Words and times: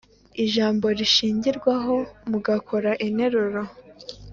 ijambo 0.43 0.85
rishingirwahomugukora 0.97 2.91
interuro 3.07 3.61